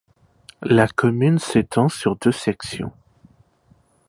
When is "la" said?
0.63-0.87